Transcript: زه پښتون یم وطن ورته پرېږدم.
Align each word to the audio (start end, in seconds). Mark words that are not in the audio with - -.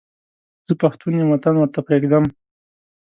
زه 0.67 0.73
پښتون 0.81 1.13
یم 1.19 1.29
وطن 1.31 1.55
ورته 1.57 1.79
پرېږدم. 1.87 2.23